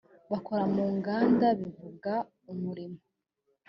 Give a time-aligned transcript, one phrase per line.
[0.31, 2.13] bakora mu nganda bivuga
[2.51, 2.99] umurimo